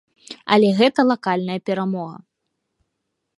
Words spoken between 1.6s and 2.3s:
перамога.